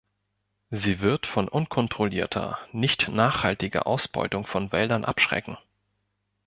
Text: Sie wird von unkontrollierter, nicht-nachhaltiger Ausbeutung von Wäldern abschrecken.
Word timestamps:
Sie 0.71 0.99
wird 1.01 1.27
von 1.27 1.47
unkontrollierter, 1.47 2.57
nicht-nachhaltiger 2.71 3.85
Ausbeutung 3.85 4.47
von 4.47 4.71
Wäldern 4.71 5.05
abschrecken. 5.05 5.59